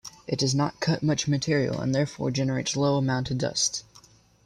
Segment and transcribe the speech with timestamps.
[0.25, 3.83] It does not cut much material and therefore generates low amounts of dust.